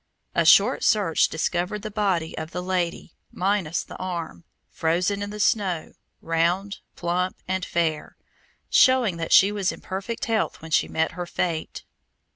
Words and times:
A 0.33 0.45
short 0.45 0.83
search 0.83 1.29
discovered 1.29 1.83
the 1.83 1.91
body 1.91 2.35
of 2.35 2.49
the 2.49 2.63
lady, 2.63 3.13
minus 3.31 3.83
the 3.83 3.95
arm, 3.97 4.45
frozen 4.71 5.21
in 5.21 5.29
the 5.29 5.39
snow, 5.39 5.93
round, 6.23 6.79
plump, 6.95 7.37
and 7.47 7.63
fair, 7.63 8.17
showing 8.71 9.17
that 9.17 9.31
she 9.31 9.51
was 9.51 9.71
in 9.71 9.79
perfect 9.79 10.25
health 10.25 10.59
when 10.59 10.71
she 10.71 10.87
met 10.87 11.11
her 11.11 11.27
fate. 11.27 11.83